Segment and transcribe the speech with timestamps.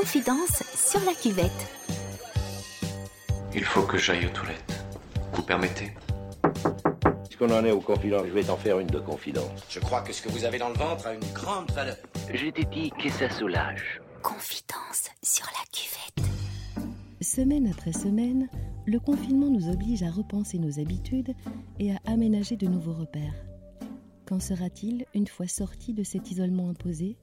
[0.00, 1.50] Confidence sur la cuvette.
[3.52, 4.84] Il faut que j'aille aux toilettes.
[5.32, 5.92] Vous permettez?
[7.24, 9.50] Puisqu'on en est aux confidences, je vais t'en faire une de confidence.
[9.68, 11.96] Je crois que ce que vous avez dans le ventre a une grande valeur.
[12.32, 14.00] Je t'ai dit que ça soulage.
[14.22, 16.30] Confidence sur la cuvette.
[17.20, 18.48] Semaine après semaine,
[18.86, 21.34] le confinement nous oblige à repenser nos habitudes
[21.80, 23.34] et à aménager de nouveaux repères.
[24.26, 27.16] Qu'en sera-t-il une fois sorti de cet isolement imposé?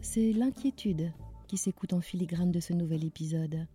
[0.00, 1.12] C'est l'inquiétude
[1.52, 3.66] qui s'écoute en filigrane de ce nouvel épisode,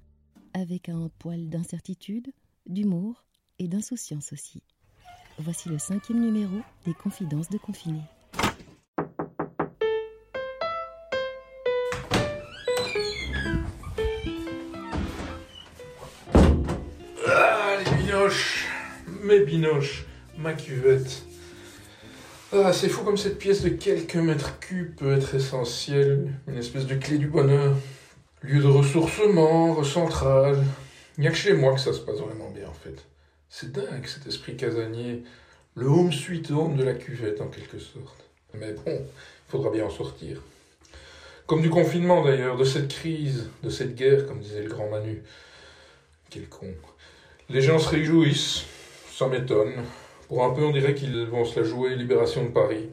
[0.56, 2.34] avec un poil d'incertitude,
[2.66, 3.24] d'humour
[3.60, 4.64] et d'insouciance aussi.
[5.38, 6.56] Voici le cinquième numéro
[6.88, 8.02] des Confidences de confinés.
[17.28, 18.66] Ah, les binoches
[19.22, 21.27] Mes binoches Ma cuvette
[22.54, 26.86] Ah, c'est fou comme cette pièce de quelques mètres cubes peut être essentielle, une espèce
[26.86, 27.76] de clé du bonheur.
[28.42, 30.56] Lieu de ressourcement, recentrage.
[31.18, 33.06] Il n'y a que chez moi que ça se passe vraiment bien, en fait.
[33.50, 35.24] C'est dingue, cet esprit casanier.
[35.76, 38.24] Le home sweet home de la cuvette, en quelque sorte.
[38.54, 40.42] Mais bon, il faudra bien en sortir.
[41.48, 45.22] Comme du confinement, d'ailleurs, de cette crise, de cette guerre, comme disait le grand Manu.
[46.30, 46.74] Quel con.
[47.50, 48.64] Les gens se réjouissent,
[49.12, 49.84] ça m'étonne.
[50.28, 52.90] Pour un peu, on dirait qu'ils vont se la jouer Libération de Paris.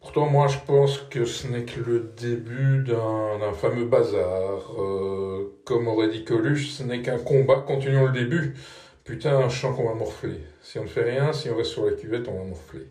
[0.00, 4.74] Pourtant, moi, je pense que ce n'est que le début d'un fameux bazar.
[4.78, 8.54] Euh, comme aurait dit Coluche, ce n'est qu'un combat, continuons le début.
[9.02, 10.38] Putain, je sens qu'on va morfler.
[10.62, 12.86] Si on ne fait rien, si on reste sur la cuvette, on va morfler.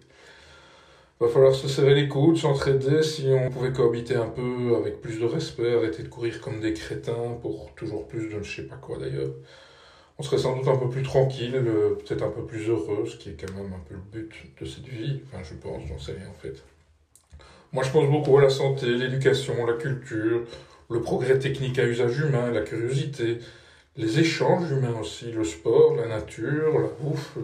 [1.21, 5.19] Va falloir se serrer les coudes, s'entraider si on pouvait cohabiter un peu avec plus
[5.19, 8.63] de respect, arrêter de courir comme des crétins pour toujours plus de je ne sais
[8.63, 9.31] pas quoi d'ailleurs.
[10.19, 13.17] On serait sans doute un peu plus tranquille, euh, peut-être un peu plus heureux, ce
[13.17, 15.21] qui est quand même un peu le but de cette vie.
[15.27, 16.63] Enfin, je pense, j'en sais rien en fait.
[17.71, 20.41] Moi, je pense beaucoup à la santé, l'éducation, la culture,
[20.89, 23.39] le progrès technique à usage humain, la curiosité,
[23.97, 27.37] les échanges humains aussi, le sport, la nature, la bouffe,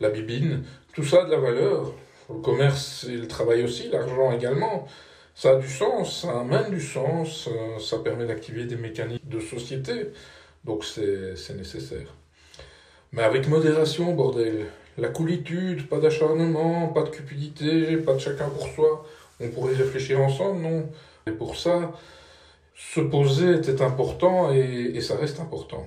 [0.00, 0.62] la bibine.
[0.94, 1.92] Tout ça a de la valeur.
[2.28, 4.86] Le commerce et le travail aussi, l'argent également.
[5.34, 9.38] Ça a du sens, ça amène du sens, euh, ça permet d'activer des mécanismes de
[9.38, 10.08] société.
[10.66, 12.12] Donc c'est nécessaire.
[13.12, 14.66] Mais avec modération, bordel.
[14.98, 19.06] La coolitude, pas d'acharnement, pas de cupidité, pas de chacun pour soi.
[19.40, 20.88] On pourrait réfléchir ensemble, non?
[21.26, 21.92] Et pour ça,
[22.74, 25.86] se poser était important et, et ça reste important.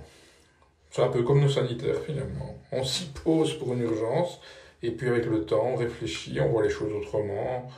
[0.92, 2.56] C'est un peu comme nos sanitaires finalement.
[2.72, 4.40] On s'y pose pour une urgence
[4.82, 7.70] et puis avec le temps, on réfléchit, on voit les choses autrement.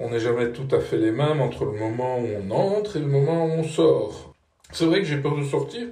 [0.00, 3.00] On n'est jamais tout à fait les mêmes entre le moment où on entre et
[3.00, 4.34] le moment où on sort.
[4.72, 5.88] C'est vrai que j'ai peur de sortir,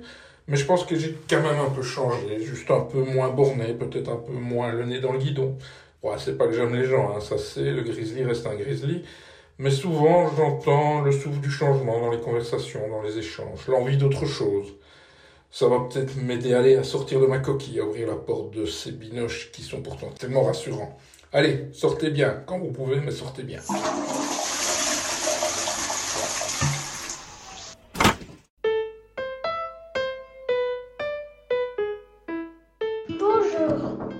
[0.48, 3.74] mais je pense que j'ai quand même un peu changé, juste un peu moins borné,
[3.74, 5.56] peut-être un peu moins le nez dans le guidon.
[6.02, 9.02] Ouais, c'est pas que j'aime les gens, hein, ça c'est, le grizzly reste un grizzly.
[9.58, 14.26] Mais souvent, j'entends le souffle du changement dans les conversations, dans les échanges, l'envie d'autre
[14.26, 14.74] chose.
[15.50, 18.50] Ça va peut-être m'aider à aller à sortir de ma coquille, à ouvrir la porte
[18.50, 20.98] de ces binoches qui sont pourtant tellement rassurants.
[21.32, 23.60] Allez, sortez bien, quand vous pouvez, mais sortez bien.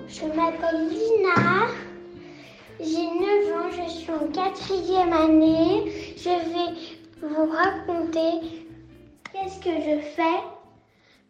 [0.07, 1.67] Je m'appelle Lina,
[2.79, 5.91] j'ai 9 ans, je suis en quatrième année.
[6.15, 8.65] Je vais vous raconter
[9.31, 10.43] qu'est-ce que je fais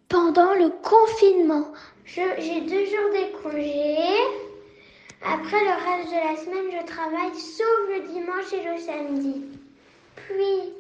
[0.10, 1.72] pendant le confinement.
[2.06, 3.98] J'ai deux jours de congé.
[5.24, 9.42] Après le reste de la semaine, je travaille sauf le dimanche et le samedi.
[10.16, 10.74] Puis,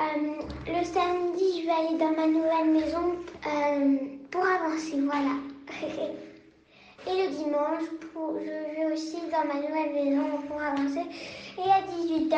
[0.00, 3.16] euh, le samedi, je vais aller dans ma nouvelle maison
[3.46, 3.96] euh,
[4.30, 5.36] pour avancer, voilà.
[7.10, 11.06] Et le dimanche, je vais aussi dans ma nouvelle maison pour avancer.
[11.56, 12.36] Et à 18h,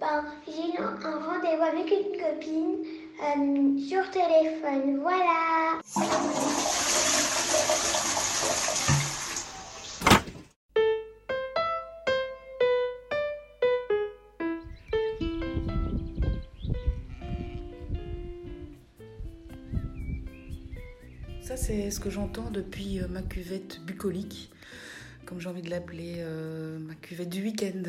[0.00, 2.84] ben, j'ai un, un rendez-vous avec une copine
[3.22, 5.00] euh, sur téléphone.
[5.02, 5.80] Voilà.
[21.50, 24.52] Ça, c'est ce que j'entends depuis euh, ma cuvette bucolique,
[25.26, 27.82] comme j'ai envie de l'appeler, euh, ma cuvette du week-end.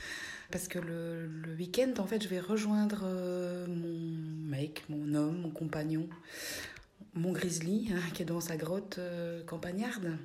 [0.50, 5.50] Parce que le, week-end, en fait, je vais rejoindre euh, mon mec, mon homme, mon
[5.50, 6.08] compagnon,
[7.14, 8.98] mon grizzly, hein, qui est dans sa grotte
[9.46, 10.18] campagnarde.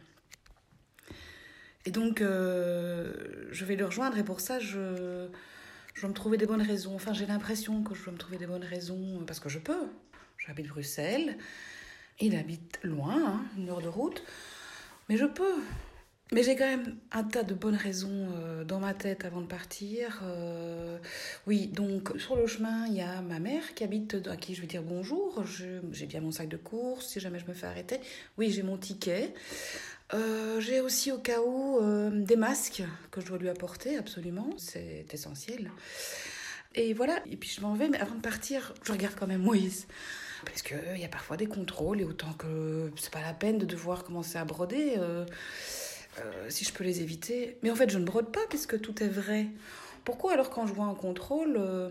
[1.85, 5.27] Et donc, je vais le rejoindre et pour ça, je,
[5.93, 6.95] je dois me trouver des bonnes raisons.
[6.95, 9.89] Enfin, j'ai l'impression que je dois me trouver des bonnes raisons parce que je peux.
[10.39, 11.37] J'habite Bruxelles.
[12.21, 14.23] Il habite loin, hein, une heure de route.
[15.07, 15.61] Mais je peux.
[16.31, 19.47] Mais j'ai quand même un tas de bonnes raisons euh, dans ma tête avant de
[19.47, 20.21] partir.
[20.23, 20.99] Euh,
[21.47, 24.61] oui, donc sur le chemin, il y a ma mère qui habite, à qui je
[24.61, 25.43] vais dire bonjour.
[25.91, 27.99] J'ai bien mon sac de course si jamais je me fais arrêter.
[28.37, 29.33] Oui, j'ai mon ticket.
[30.13, 31.79] Euh, j'ai aussi au cas où
[32.11, 35.71] des masques que je dois lui apporter, absolument, c'est essentiel.
[36.75, 39.41] Et voilà, et puis je m'en vais, mais avant de partir, je regarde quand même
[39.41, 39.87] Moïse.
[40.45, 43.65] Parce qu'il y a parfois des contrôles, et autant que c'est pas la peine de
[43.65, 45.25] devoir commencer à broder, euh,
[46.19, 47.57] euh, si je peux les éviter.
[47.63, 49.47] Mais en fait, je ne brode pas, puisque tout est vrai.
[50.05, 51.89] Pourquoi alors quand je vois un contrôle, euh,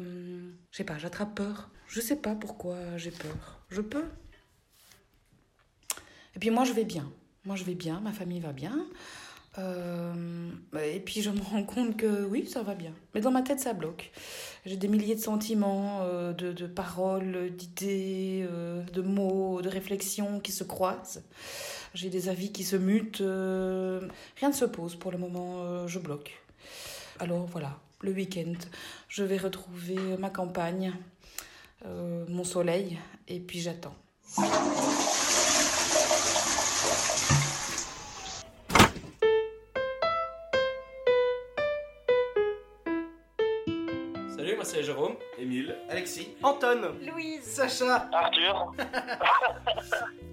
[0.70, 1.70] je sais pas, j'attrape peur?
[1.86, 3.60] Je sais pas pourquoi j'ai peur.
[3.70, 4.04] Je peux?
[6.34, 7.10] Et puis moi, je vais bien.
[7.44, 8.86] Moi, je vais bien, ma famille va bien.
[9.56, 10.50] Euh,
[10.80, 12.92] et puis je me rends compte que oui, ça va bien.
[13.14, 14.10] Mais dans ma tête, ça bloque.
[14.66, 20.40] J'ai des milliers de sentiments, euh, de, de paroles, d'idées, euh, de mots, de réflexions
[20.40, 21.22] qui se croisent.
[21.94, 23.18] J'ai des avis qui se mutent.
[23.18, 26.38] rien ne se pose pour le moment, je bloque.
[27.18, 28.52] Alors voilà, le week-end,
[29.08, 30.92] je vais retrouver ma campagne,
[31.84, 33.96] mon soleil, et puis j'attends.
[45.38, 45.76] Émile.
[45.88, 46.34] Alexis.
[46.42, 46.94] Anton.
[47.02, 47.42] Louise.
[47.44, 48.08] Sacha.
[48.12, 48.72] Arthur.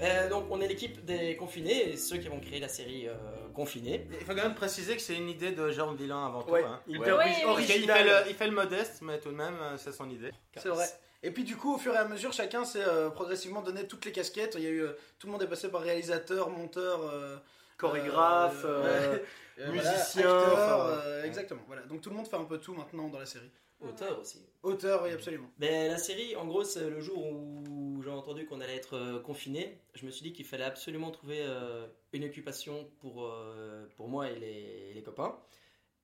[0.01, 3.13] Euh, donc on est l'équipe des confinés et ceux qui vont créer la série euh,
[3.53, 4.05] Confinés.
[4.11, 6.67] Il faut quand même préciser que c'est une idée de Jérôme Villain avant Ouais, tout.
[6.67, 6.81] Hein.
[6.87, 7.07] il Ouais.
[7.07, 7.81] était Oui, ori- oui, original.
[7.81, 10.31] Il fait, le, il fait le modeste, mais tout de même, euh, c'est son idée.
[10.57, 10.85] C'est vrai.
[11.23, 14.03] Et puis du coup, au fur et à mesure, chacun s'est euh, progressivement donné toutes
[14.03, 14.55] les casquettes.
[14.57, 17.37] Il y a eu, euh, tout le monde est passé par réalisateur, monteur, euh,
[17.77, 19.19] Chorégraphe, euh, euh,
[19.59, 21.61] euh, musicien, voilà, acteur, enfin, euh, exactement.
[21.67, 21.81] Voilà.
[21.83, 23.51] Donc tout le monde fait un peu tout maintenant dans la série.
[23.81, 24.39] Auteur aussi.
[24.63, 25.49] Auteur, oui, absolument.
[25.57, 29.77] Ben, la série, en gros, c'est le jour où j'ai entendu qu'on allait être confiné.
[29.93, 34.31] Je me suis dit qu'il fallait absolument trouver euh, une occupation pour, euh, pour moi
[34.31, 35.37] et les, les copains.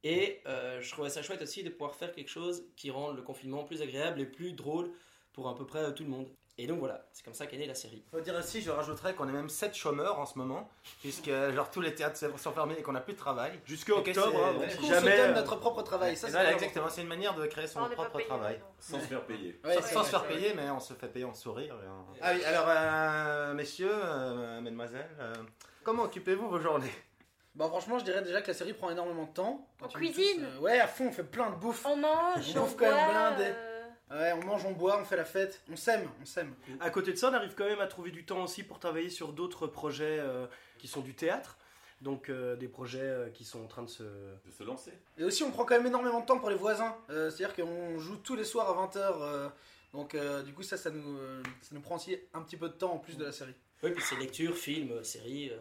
[0.03, 3.21] Et euh, je trouvais ça chouette aussi de pouvoir faire quelque chose qui rende le
[3.21, 4.91] confinement plus agréable et plus drôle
[5.31, 6.27] pour à peu près tout le monde.
[6.57, 8.03] Et donc voilà, c'est comme ça qu'est née la série.
[8.11, 10.69] Faut dire aussi, je rajouterais qu'on est même 7 chômeurs en ce moment,
[10.99, 13.59] puisque genre tous les théâtres sont fermés et qu'on n'a plus de travail.
[13.65, 16.15] Que octobre, hein, donc coup, jamais, on se donne euh, notre propre travail.
[16.17, 18.55] Ça, c'est exactement, c'est une manière de créer son On propre payé, travail.
[18.59, 18.67] donc.
[18.79, 19.59] Sans se faire payer.
[19.63, 21.75] Ouais, sans se faire payer, mais on se fait payer en sourire.
[21.83, 25.33] et en- Ah oui, alors, euh, messieurs, euh, mesdemoiselles, euh,
[25.83, 26.91] comment occupez-vous vos journées?
[27.55, 29.67] Bah franchement, je dirais déjà que la série prend énormément de temps.
[29.79, 30.37] Quand On cuisine.
[30.39, 31.85] tous, euh, Ouais, à fond, on fait plein de bouffe.
[31.85, 33.51] On mange, On on bouffe quand même boit, blindé.
[34.11, 35.61] Ouais, on mange, on boit, on fait la fête.
[35.71, 36.53] On s'aime, on s'aime.
[36.81, 39.09] À côté de ça, on arrive quand même à trouver du temps aussi pour travailler
[39.09, 40.45] sur d'autres projets euh,
[40.77, 41.57] qui sont du théâtre.
[42.01, 44.03] Donc euh, des projets euh, qui sont en train de se...
[44.03, 44.91] De se lancer.
[45.17, 46.95] Et aussi, on prend quand même énormément de temps pour les voisins.
[47.09, 49.49] Euh, C'est-à-dire qu'on joue tous les soirs à 20h.
[49.93, 52.67] donc, euh, du coup, ça, ça nous, euh, ça nous prend aussi un petit peu
[52.69, 53.53] de temps en plus de la série.
[53.83, 55.51] Oui, puis c'est lecture, film, série.
[55.51, 55.57] euh,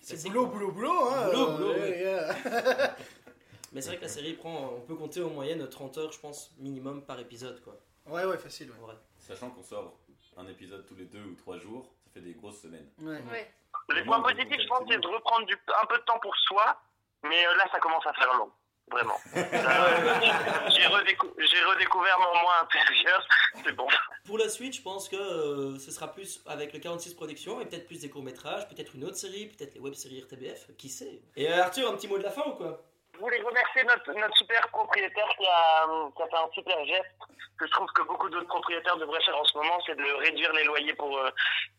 [0.00, 1.26] C'est boulot, boulot, boulot, hein.
[1.30, 2.00] Boulot, euh, boulot, ouais, ouais.
[2.00, 2.96] yeah.
[3.72, 6.18] Mais c'est vrai que la série prend, on peut compter en moyenne 30 heures, je
[6.20, 7.78] pense, minimum par épisode, quoi.
[8.08, 8.70] Ouais, ouais, facile.
[8.80, 8.94] Vrai.
[9.18, 9.98] Sachant qu'on sort
[10.36, 12.88] un épisode tous les deux ou trois jours, ça fait des grosses semaines.
[13.00, 13.16] Ouais.
[13.16, 13.22] ouais.
[13.30, 13.54] ouais.
[13.94, 16.80] Les points positifs, je pense, c'est de reprendre du, un peu de temps pour soi,
[17.24, 18.50] mais euh, là, ça commence à faire long.
[18.90, 19.18] Vraiment.
[19.36, 23.26] Euh, J'ai redécou- redécouvert mon moi intérieur,
[23.64, 23.86] c'est bon.
[24.24, 27.66] Pour la suite, je pense que euh, ce sera plus avec le 46 Productions et
[27.66, 31.20] peut-être plus des courts-métrages, peut-être une autre série, peut-être les web-séries RTBF, qui sait.
[31.36, 32.82] Et euh, Arthur, un petit mot de la fin ou quoi?
[33.18, 37.10] Je voulais remercier notre, notre super propriétaire qui a, qui a fait un super geste
[37.58, 40.52] que je trouve que beaucoup d'autres propriétaires devraient faire en ce moment, c'est de réduire
[40.52, 41.28] les loyers pour euh,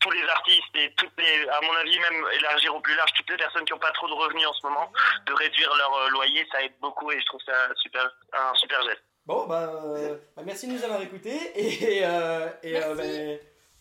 [0.01, 3.29] tous les artistes et toutes les, à mon avis même élargir au plus large toutes
[3.29, 4.91] les personnes qui n'ont pas trop de revenus en ce moment,
[5.25, 8.83] de réduire leur euh, loyer, ça aide beaucoup et je trouve ça super, un super
[8.83, 9.03] geste.
[9.25, 13.03] Bon, bah, euh, bah, merci de nous avoir écoutés et, euh, et euh, bah,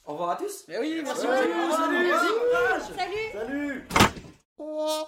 [0.07, 0.67] au revoir à tous.
[0.69, 1.37] Mais oui, merci beaucoup.
[1.73, 2.95] salut, Salut.
[2.97, 3.89] Salut Salut
[4.61, 5.05] Ah,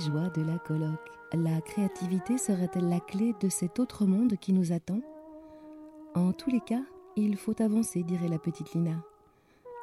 [0.00, 1.10] joies de la colloque.
[1.32, 5.00] La créativité serait-elle la clé de cet autre monde qui nous attend?
[6.14, 6.82] En tous les cas,
[7.16, 9.02] il faut avancer, dirait la petite Lina.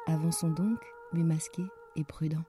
[0.06, 0.78] Avançons donc,
[1.12, 2.44] mais masqués et prudents.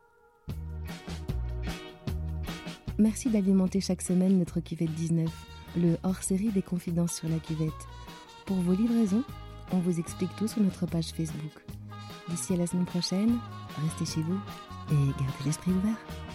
[2.98, 5.30] Merci d'alimenter chaque semaine notre cuvette 19,
[5.78, 7.88] le hors-série des confidences sur la cuvette.
[8.46, 9.24] Pour vos livraisons,
[9.72, 11.64] on vous explique tout sur notre page Facebook.
[12.28, 13.38] D'ici à la semaine prochaine,
[13.84, 14.40] restez chez vous
[14.92, 16.29] et gardez l'esprit ouvert.